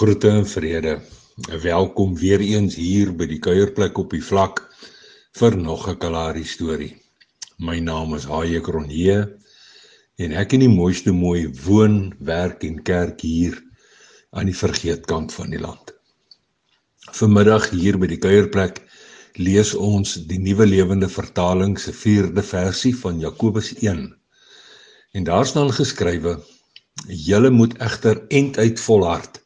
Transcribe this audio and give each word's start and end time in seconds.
Groete 0.00 0.28
en 0.28 0.46
vrede. 0.48 1.00
Welkom 1.62 2.14
weer 2.16 2.40
eens 2.40 2.74
hier 2.80 3.10
by 3.12 3.26
die 3.28 3.36
kuierplek 3.44 3.98
op 4.00 4.14
die 4.16 4.22
vlak 4.24 4.62
vir 5.36 5.56
nog 5.60 5.82
'n 5.90 5.98
Kalahari 6.00 6.44
storie. 6.48 6.94
My 7.58 7.74
naam 7.84 8.14
is 8.16 8.24
Haie 8.24 8.62
Kronje 8.64 9.16
en 10.16 10.32
ek 10.32 10.54
in 10.56 10.64
die 10.64 10.72
mooiste 10.72 11.12
mooi 11.12 11.50
woon, 11.66 12.14
werk 12.18 12.64
en 12.64 12.80
kerk 12.82 13.20
hier 13.20 13.58
aan 14.30 14.48
die 14.48 14.56
vergeetkant 14.56 15.34
van 15.36 15.50
die 15.50 15.60
land. 15.60 15.92
Vanmiddag 17.20 17.68
hier 17.68 17.98
by 17.98 18.08
die 18.08 18.20
kuierplek 18.24 18.80
lees 19.36 19.74
ons 19.74 20.14
die 20.14 20.40
Nuwe 20.40 20.64
Lewende 20.66 21.08
Vertaling 21.08 21.76
se 21.78 21.92
4de 21.92 22.46
versie 22.54 22.94
van 22.96 23.20
Jakobus 23.20 23.74
1. 23.82 24.08
En 25.12 25.24
daar 25.24 25.46
staan 25.46 25.70
geskrywe: 25.72 26.40
Julle 27.04 27.50
moet 27.50 27.76
egter 27.78 28.24
end 28.28 28.56
uit 28.58 28.80
volhard 28.80 29.40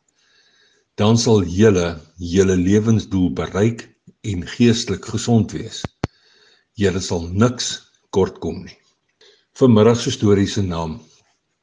dan 1.01 1.19
sal 1.19 1.43
julle 1.51 1.87
julle 2.19 2.57
lewensdoel 2.57 3.33
bereik 3.35 3.89
en 4.23 4.45
geestelik 4.47 5.07
gesond 5.11 5.53
wees. 5.57 5.83
Julle 6.79 7.03
sal 7.03 7.27
niks 7.31 7.75
kortkom 8.15 8.63
nie. 8.65 8.79
Vanmiddag 9.59 9.99
se 10.01 10.15
storie 10.15 10.47
se 10.51 10.63
naam 10.63 11.01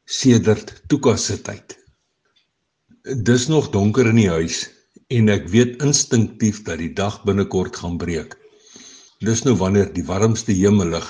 Sedert 0.05 0.73
Tuka 0.87 1.15
se 1.17 1.37
tyd. 1.39 1.77
Dis 3.27 3.47
nog 3.47 3.71
donker 3.71 4.09
in 4.11 4.19
die 4.19 4.29
huis 4.29 4.65
en 5.11 5.31
ek 5.31 5.47
weet 5.51 5.81
instinktief 5.83 6.61
dat 6.67 6.79
die 6.83 6.91
dag 6.95 7.21
binnekort 7.27 7.79
gaan 7.79 7.97
breek. 7.99 8.35
Dis 9.23 9.45
nou 9.47 9.55
wanneer 9.59 9.91
die 9.95 10.05
warmste 10.07 10.51
hemellig 10.55 11.07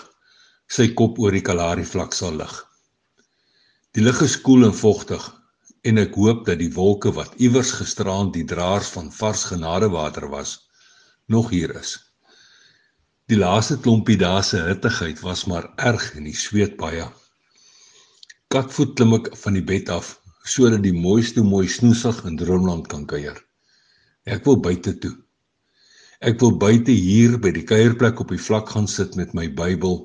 sy 0.72 0.92
kop 0.98 1.20
oor 1.20 1.34
die 1.34 1.44
Kalahari 1.46 1.86
vlak 1.88 2.14
sal 2.14 2.38
lig. 2.38 2.54
Die 3.98 4.06
lug 4.06 4.22
is 4.24 4.38
koel 4.46 4.70
en 4.70 4.78
vogtig 4.78 5.26
en 5.82 5.98
ek 5.98 6.14
hoop 6.20 6.46
dat 6.46 6.60
die 6.62 6.72
wolke 6.76 7.12
wat 7.16 7.34
iewers 7.42 7.72
gisteraand 7.80 8.34
die 8.36 8.46
draers 8.46 8.92
van 8.94 9.10
vars 9.12 9.48
genadewater 9.50 10.28
was, 10.30 10.60
nog 11.26 11.50
hier 11.50 11.74
is. 11.80 11.96
Die 13.32 13.40
laaste 13.40 13.78
klompie 13.80 14.18
dae 14.20 14.42
se 14.44 14.60
hittigheid 14.66 15.22
was 15.26 15.46
maar 15.48 15.70
erg 15.80 16.10
in 16.20 16.28
die 16.28 16.36
sweet 16.38 16.78
baie. 16.78 17.08
Katvoet 18.52 18.98
klim 19.00 19.16
ek 19.18 19.32
van 19.44 19.58
die 19.58 19.66
bed 19.66 19.90
af 19.90 20.18
sodat 20.44 20.82
die 20.82 20.94
mooiste 20.94 21.44
mooi 21.46 21.68
snoesig 21.70 22.24
in 22.26 22.38
Droomland 22.38 22.88
kan 22.90 23.04
kuier. 23.06 23.38
Ek 24.26 24.42
wil 24.46 24.58
buite 24.58 24.96
toe. 24.98 25.14
Ek 26.22 26.40
wil 26.42 26.56
buite 26.58 26.94
hier 26.94 27.38
by 27.42 27.54
die 27.54 27.66
kuierplek 27.66 28.20
op 28.22 28.34
die 28.34 28.42
vlak 28.42 28.74
gaan 28.74 28.90
sit 28.90 29.16
met 29.18 29.36
my 29.38 29.46
Bybel 29.54 30.02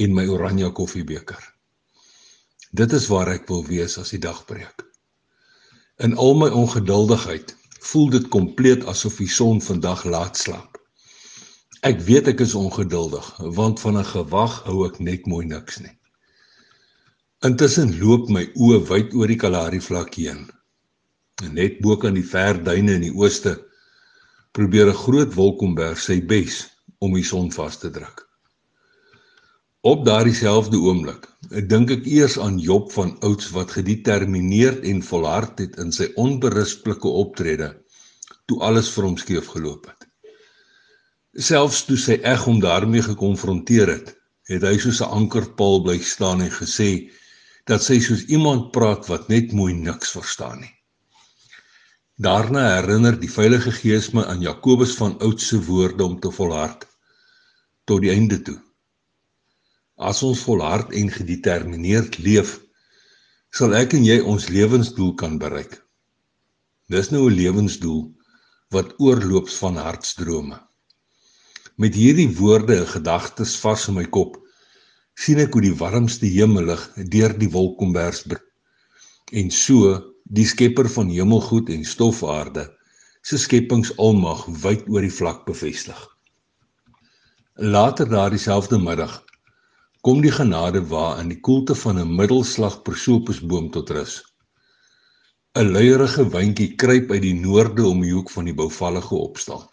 en 0.00 0.14
my 0.16 0.26
oranje 0.28 0.68
koffiebeker. 0.76 1.40
Dit 2.76 2.92
is 2.96 3.08
waar 3.08 3.32
ek 3.32 3.48
wil 3.48 3.64
wees 3.66 3.96
as 3.98 4.12
die 4.12 4.20
dag 4.20 4.44
breek. 4.48 4.89
In 6.00 6.14
al 6.16 6.34
my 6.34 6.46
ongeduldigheid 6.48 7.50
voel 7.90 8.06
dit 8.10 8.28
kompleet 8.32 8.86
asof 8.88 9.18
die 9.20 9.28
son 9.28 9.58
vandag 9.60 10.04
laat 10.08 10.38
slaap. 10.40 10.78
Ek 11.84 12.00
weet 12.06 12.30
ek 12.32 12.40
is 12.40 12.54
ongeduldig 12.56 13.26
want 13.58 13.82
van 13.84 13.98
'n 14.00 14.08
gewag 14.12 14.54
hou 14.68 14.86
ek 14.86 14.96
net 14.98 15.28
mooi 15.28 15.44
niks 15.50 15.82
nie. 15.84 15.92
Intussen 17.44 17.92
loop 18.00 18.32
my 18.32 18.46
oë 18.56 18.80
wyd 18.88 19.12
oor 19.12 19.28
die 19.28 19.36
Kalahari 19.44 19.80
vlak 19.80 20.16
heen. 20.16 20.48
En 21.44 21.54
net 21.60 21.80
bo 21.84 21.96
kan 21.96 22.16
die 22.16 22.24
ver 22.32 22.64
duine 22.64 22.96
in 22.96 23.04
die 23.04 23.16
ooste 23.16 23.58
probeer 24.56 24.88
'n 24.88 25.02
groot 25.04 25.36
wolkkomberg 25.36 26.00
sy 26.00 26.20
bes 26.20 26.64
om 26.98 27.12
die 27.12 27.28
son 27.28 27.52
vas 27.52 27.76
te 27.76 27.90
druk. 27.90 28.29
Op 29.80 30.02
daardie 30.04 30.34
selfde 30.36 30.76
oomblik, 30.76 31.22
dink 31.68 31.88
ek 31.94 32.02
eers 32.04 32.34
aan 32.36 32.58
Job 32.60 32.90
van 32.92 33.14
Ouds 33.24 33.46
wat 33.54 33.70
gedetermineerd 33.72 34.82
en 34.90 35.00
volhard 35.00 35.62
het 35.62 35.78
in 35.80 35.88
sy 35.96 36.10
onberisplike 36.20 37.08
optrede 37.22 37.70
toe 38.44 38.58
alles 38.68 38.90
vir 38.92 39.08
hom 39.08 39.16
skeef 39.16 39.48
geloop 39.54 39.88
het. 39.88 40.04
Selfs 41.48 41.86
toe 41.88 41.96
sy 41.96 42.18
eg 42.20 42.44
hom 42.44 42.60
daarmee 42.60 43.08
gekonfronteer 43.08 43.94
het, 43.94 44.12
het 44.52 44.68
hy 44.68 44.76
soos 44.84 45.00
'n 45.00 45.16
ankerpaal 45.22 45.80
bly 45.88 45.98
staan 46.12 46.44
en 46.44 46.52
gesê 46.60 47.08
dat 47.64 47.80
sy 47.80 48.00
soos 48.04 48.28
iemand 48.28 48.72
praat 48.76 49.08
wat 49.08 49.32
net 49.32 49.56
mooi 49.56 49.72
niks 49.72 50.12
verstaan 50.12 50.60
nie. 50.60 50.74
Daarna 52.20 52.68
herinner 52.76 53.16
die 53.16 53.32
Heilige 53.32 53.72
Gees 53.72 54.12
my 54.12 54.28
aan 54.28 54.44
Jakobus 54.44 54.92
van 55.00 55.16
Ouds 55.24 55.48
se 55.48 55.64
woorde 55.64 56.04
om 56.04 56.20
te 56.20 56.30
volhard 56.30 56.84
tot 57.86 58.02
die 58.04 58.12
einde 58.12 58.42
toe. 58.42 58.60
As 60.00 60.22
ons 60.24 60.40
volhard 60.48 60.94
en 60.96 61.10
gedetermineerd 61.12 62.16
leef, 62.24 62.54
sal 63.52 63.74
ek 63.76 63.92
en 63.98 64.06
jy 64.06 64.16
ons 64.24 64.48
lewensdoel 64.48 65.12
kan 65.20 65.36
bereik. 65.42 65.76
Dis 66.88 67.10
nou 67.12 67.28
'n 67.28 67.36
lewensdoel 67.36 68.02
wat 68.72 68.94
oorloops 68.98 69.58
van 69.60 69.76
hartsdrome. 69.76 70.56
Met 71.76 71.94
hierdie 71.94 72.30
woorde 72.38 72.78
en 72.80 72.86
gedagtes 72.86 73.56
vars 73.60 73.88
in 73.88 73.94
my 73.94 74.04
kop, 74.04 74.38
sien 75.14 75.38
ek 75.38 75.52
hoe 75.52 75.62
die 75.68 75.76
warmste 75.76 76.26
hemellig 76.26 76.82
deur 76.96 77.36
die 77.36 77.52
wolkkombers 77.52 78.22
breek 78.24 78.46
en 79.32 79.50
so 79.50 79.94
die 80.24 80.46
skepper 80.46 80.88
van 80.88 81.10
hemelgoed 81.12 81.68
en 81.70 81.84
stofaarde 81.84 82.64
se 83.22 83.38
skepingsalmag 83.38 84.46
wyd 84.64 84.88
oor 84.88 85.04
die 85.04 85.16
vlak 85.20 85.44
bevestig. 85.46 85.98
Later 87.54 88.08
daardie 88.08 88.40
selfde 88.40 88.78
middag 88.78 89.20
kom 90.00 90.22
die 90.24 90.32
genade 90.32 90.80
waar 90.88 91.18
in 91.20 91.28
die 91.28 91.40
koelte 91.46 91.74
van 91.74 91.98
'n 91.98 92.16
middelslag 92.16 92.82
persopusboom 92.82 93.70
tot 93.70 93.90
rus. 93.90 94.14
'n 95.58 95.72
Luierige 95.74 96.24
windjie 96.30 96.74
kruip 96.76 97.10
uit 97.10 97.22
die 97.22 97.34
noorde 97.34 97.84
om 97.86 98.00
die 98.00 98.12
hoek 98.12 98.30
van 98.30 98.44
die 98.44 98.54
bouvallige 98.54 99.14
opstaan. 99.14 99.68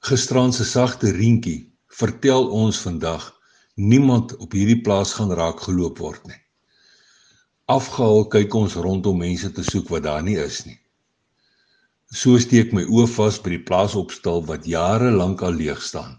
Gisterand 0.00 0.54
se 0.54 0.64
sagte 0.64 1.10
reentjie 1.10 1.72
vertel 1.86 2.48
ons 2.48 2.80
vandag 2.80 3.34
niemand 3.74 4.36
op 4.36 4.52
hierdie 4.52 4.80
plaas 4.80 5.12
gaan 5.12 5.32
raak 5.32 5.60
geloop 5.60 5.98
word 5.98 6.26
nie. 6.26 6.40
Afgehaal 7.66 8.26
kyk 8.28 8.54
ons 8.54 8.74
rondom 8.74 9.18
mense 9.18 9.52
te 9.52 9.62
soek 9.62 9.88
wat 9.88 10.02
daar 10.02 10.22
nie 10.22 10.36
is 10.36 10.64
nie. 10.66 10.78
So 12.12 12.38
steek 12.38 12.72
my 12.72 12.82
oë 12.84 13.06
vas 13.16 13.38
by 13.38 13.54
die 13.54 13.64
plaas 13.70 13.94
opstal 13.94 14.44
wat 14.50 14.66
jare 14.66 15.10
lank 15.10 15.42
al 15.42 15.52
leeg 15.52 15.82
staan. 15.82 16.18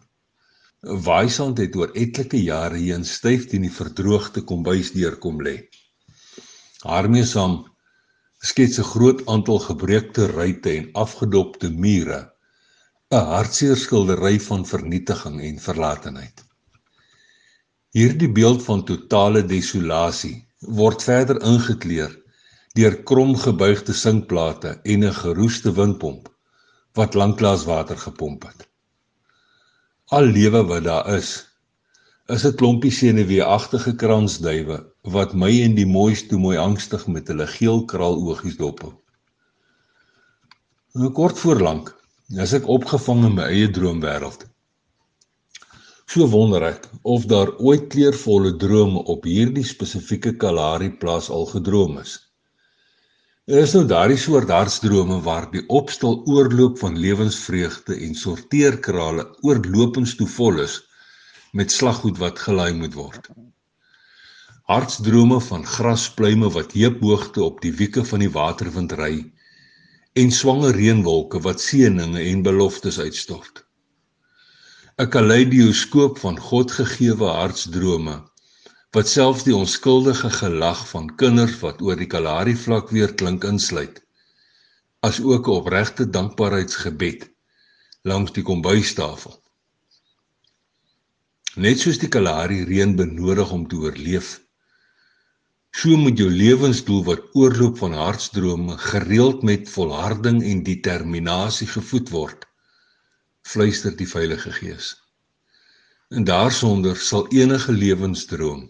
Waaisand 0.85 1.57
het 1.57 1.75
oor 1.75 1.89
etlike 1.97 2.37
jare 2.37 2.77
heen 2.77 3.05
styf 3.09 3.47
teen 3.49 3.63
die 3.65 3.73
verdroogde 3.73 4.43
kombuis 4.45 4.91
deurkom 4.93 5.39
lê. 5.41 5.55
Daarmee 6.83 7.25
saam 7.25 7.55
skets 8.49 8.77
'n 8.79 8.89
groot 8.93 9.23
aantal 9.25 9.59
gebreekte 9.59 10.27
ruitte 10.27 10.69
en 10.77 10.91
afgedopte 10.93 11.69
mure, 11.69 12.19
'n 13.11 13.25
hartseer 13.31 13.77
skildery 13.77 14.39
van 14.39 14.65
vernietiging 14.65 15.41
en 15.41 15.57
verlatenheid. 15.59 16.45
Hierdie 17.97 18.31
beeld 18.31 18.63
van 18.63 18.85
totale 18.85 19.41
desolasie 19.45 20.37
word 20.59 21.03
verder 21.03 21.41
ingekleur 21.41 22.13
deur 22.77 23.03
kromgebuigde 23.03 23.93
sinkplate 23.93 24.79
en 24.83 25.03
'n 25.03 25.19
geroeste 25.23 25.73
windpomp 25.73 26.29
wat 26.93 27.13
lanklaas 27.13 27.65
water 27.65 27.97
gepomp 27.97 28.43
het. 28.43 28.74
Al 30.13 30.27
lewe 30.29 30.61
wat 30.69 30.83
daar 30.85 31.07
is, 31.17 31.29
is 32.29 32.43
'n 32.45 32.57
klompie 32.59 32.91
senuweeagtige 32.93 33.93
kransduwe 34.01 34.77
wat 35.15 35.33
my 35.33 35.49
en 35.61 35.73
die 35.75 35.85
mooiste 35.85 36.37
mooi 36.37 36.57
angstig 36.61 37.07
met 37.07 37.31
hulle 37.31 37.47
geel 37.47 37.81
kraal 37.89 38.19
oogies 38.21 38.57
dop. 38.59 38.83
Nou 40.93 41.09
kort 41.09 41.39
voor 41.41 41.59
lank, 41.67 41.89
as 42.37 42.53
ek 42.53 42.69
opgevang 42.77 43.25
in 43.25 43.33
my 43.39 43.47
eie 43.49 43.71
droomwêreld. 43.77 44.45
So 46.05 46.29
wonder 46.29 46.67
ek 46.69 46.85
of 47.01 47.25
daar 47.25 47.55
ooit 47.57 47.89
kleurvolle 47.89 48.55
drome 48.61 49.01
op 49.09 49.25
hierdie 49.25 49.65
spesifieke 49.65 50.35
Kalahari 50.37 50.91
plaas 51.01 51.29
al 51.29 51.49
gedroom 51.49 51.97
is. 52.05 52.19
Dit 53.45 53.61
is 53.61 53.75
nou 53.77 53.83
daardie 53.85 54.17
soort 54.17 54.49
hartsdrome 54.49 55.19
waar 55.21 55.43
die 55.51 55.61
opstal 55.79 56.15
oorloop 56.33 56.79
van 56.81 56.95
lewensvreugde 56.97 57.93
en 58.07 58.15
sorteerkrale 58.17 59.25
oorlopends 59.45 60.15
toe 60.17 60.25
vol 60.37 60.63
is 60.63 60.79
met 61.53 61.75
slaggoed 61.75 62.17
wat 62.23 62.41
gelaai 62.41 62.73
moet 62.73 62.97
word. 62.97 63.29
Hartsdrome 64.71 65.37
van 65.49 65.67
graspluime 65.75 66.49
wat 66.57 66.73
heuphoogte 66.73 67.43
op 67.45 67.61
die 67.61 67.75
wieke 67.83 68.01
van 68.09 68.25
die 68.25 68.31
waterwind 68.33 68.97
ry 68.97 69.13
en 70.23 70.33
swanger 70.33 70.73
reënwolke 70.73 71.43
wat 71.45 71.61
seëninge 71.61 72.25
en 72.25 72.41
beloftes 72.49 72.97
uitstort. 72.97 73.61
'n 74.97 75.11
Kaleidoskoop 75.17 76.17
van 76.17 76.41
Godgegewe 76.49 77.29
hartsdrome 77.29 78.23
wat 78.95 79.11
selfs 79.11 79.43
die 79.47 79.55
onskuldige 79.55 80.29
gelag 80.39 80.83
van 80.89 81.09
kinders 81.21 81.57
wat 81.63 81.81
oor 81.85 81.99
die 81.99 82.09
Kalahari 82.15 82.55
vlak 82.65 82.93
weer 82.95 83.13
klink 83.21 83.47
insluit 83.49 83.99
as 85.09 85.19
ook 85.21 85.47
'n 85.47 85.57
opregte 85.61 86.09
dankbaarheidsgebed 86.17 87.27
langs 88.11 88.31
die 88.37 88.45
kombuistafel 88.51 89.35
net 91.67 91.79
soos 91.79 92.01
die 92.03 92.11
Kalahari 92.17 92.63
reën 92.71 92.95
benodig 92.95 93.51
om 93.59 93.67
te 93.67 93.83
oorleef 93.83 94.33
So 95.75 95.97
moet 95.99 96.15
jou 96.17 96.29
lewensdoel 96.31 97.01
wat 97.03 97.23
oorloop 97.35 97.81
van 97.81 97.93
hartsdrome 97.99 98.77
gereeld 98.79 99.41
met 99.43 99.67
volharding 99.69 100.37
en 100.43 100.61
determinasie 100.63 101.67
gevoed 101.67 102.09
word. 102.13 102.45
Fluister 103.43 103.97
die 103.99 104.07
Heilige 104.07 104.53
Gees. 104.55 104.93
En 106.15 106.23
daarsonder 106.23 106.95
sal 106.95 107.27
enige 107.27 107.75
lewensdroom 107.75 108.69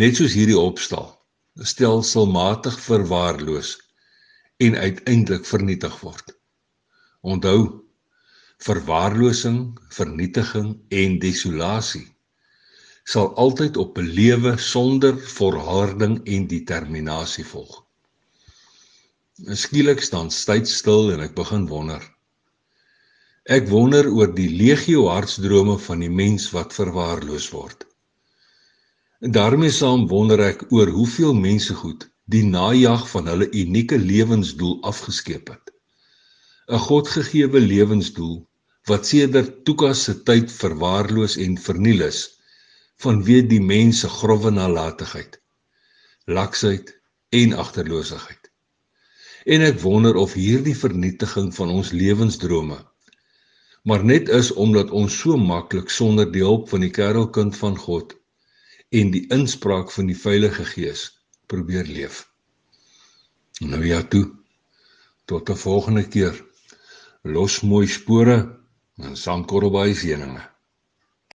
net 0.00 0.18
soos 0.18 0.34
hierdie 0.34 0.58
opstal 0.58 1.12
stelselmatig 1.62 2.74
verwaarloos 2.82 3.76
en 4.64 4.74
uiteindelik 4.74 5.46
vernietig 5.46 5.94
word. 6.02 6.32
Onthou 7.22 7.84
verwaarlosing, 8.64 9.78
vernietiging 9.94 10.74
en 10.90 11.16
desolasie 11.22 12.08
sal 13.04 13.30
altyd 13.36 13.76
op 13.76 13.98
'n 13.98 14.10
lewe 14.18 14.56
sonder 14.58 15.14
volharding 15.36 16.20
en 16.24 16.46
determinasie 16.48 17.44
volg. 17.44 17.84
Skielik 19.62 20.00
staan 20.00 20.30
stil 20.30 21.12
en 21.12 21.20
ek 21.20 21.34
begin 21.34 21.66
wonder. 21.68 22.02
Ek 23.44 23.68
wonder 23.68 24.08
oor 24.08 24.34
die 24.34 24.48
legio 24.48 25.08
hartsdrome 25.08 25.78
van 25.78 26.00
die 26.00 26.10
mens 26.10 26.50
wat 26.50 26.72
verwaarloos 26.72 27.50
word. 27.50 27.84
En 29.24 29.32
daarmee 29.32 29.72
saam 29.72 30.02
wonder 30.08 30.40
ek 30.44 30.62
oor 30.68 30.90
hoeveel 30.92 31.32
mense 31.34 31.74
goed 31.74 32.02
die 32.28 32.42
najag 32.44 33.04
van 33.08 33.28
hulle 33.30 33.46
unieke 33.56 33.96
lewensdoel 33.98 34.74
afgeskeep 34.90 35.46
het. 35.48 35.70
'n 36.68 36.80
Godgegewe 36.86 37.60
lewensdoel 37.60 38.34
wat 38.90 39.06
sedert 39.08 39.54
Tukas 39.64 40.02
se 40.08 40.14
tyd 40.28 40.52
verwaarloos 40.52 41.36
en 41.44 41.56
verniel 41.66 42.02
is 42.06 42.18
vanweë 43.04 43.46
die 43.52 43.60
mens 43.70 44.02
se 44.04 44.10
grouwe 44.16 44.50
nalatigheid, 44.50 45.38
laksheid 46.38 46.92
en 47.40 47.56
agterloosigheid. 47.64 48.50
En 49.46 49.64
ek 49.70 49.80
wonder 49.86 50.20
of 50.24 50.34
hierdie 50.40 50.76
vernietiging 50.82 51.48
van 51.60 51.72
ons 51.78 51.94
lewensdrome 52.02 52.76
maar 53.88 54.04
net 54.04 54.28
is 54.28 54.52
omdat 54.66 54.90
ons 54.90 55.16
so 55.24 55.36
maklik 55.36 55.88
sonder 55.90 56.28
die 56.36 56.44
hulp 56.44 56.68
van 56.68 56.84
die 56.84 56.92
kerelkind 57.00 57.56
van 57.56 57.80
God 57.86 58.14
en 59.00 59.10
die 59.14 59.24
inspraak 59.34 59.90
van 59.92 60.06
die 60.10 60.18
Heilige 60.22 60.64
Gees 60.64 61.04
probeer 61.50 61.86
leef. 61.86 62.24
Nou 63.60 63.82
ja 63.86 64.02
toe. 64.02 64.26
Tot 65.24 65.50
'n 65.50 65.56
volgende 65.56 66.04
keer. 66.08 66.34
Los 67.22 67.60
mooi 67.60 67.86
spore 67.86 68.36
en 68.96 69.16
sandkorrelbaai 69.16 69.94
seëninge. 69.94 70.53